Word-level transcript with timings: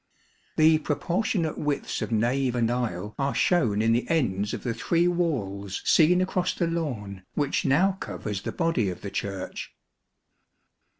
The 0.55 0.79
proportionate 0.79 1.59
widths 1.59 2.01
of 2.01 2.11
nave 2.11 2.55
and 2.55 2.71
aisle 2.71 3.13
are 3.19 3.35
shown 3.35 3.83
in 3.83 3.91
the 3.93 4.09
ends 4.09 4.51
of 4.51 4.63
the 4.63 4.73
three 4.73 5.07
walls 5.07 5.79
seen 5.85 6.21
across 6.21 6.55
the 6.55 6.65
lawn, 6.65 7.21
which 7.35 7.65
now 7.65 7.91
covers 7.99 8.41
the 8.41 8.51
body 8.51 8.89
of 8.89 9.01
the 9.01 9.11
Church. 9.11 9.75